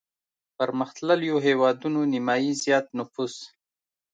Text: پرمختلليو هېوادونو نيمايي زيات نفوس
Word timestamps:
پرمختلليو 0.57 1.37
هېوادونو 1.45 1.99
نيمايي 2.13 2.51
زيات 2.63 2.87
نفوس 2.97 3.35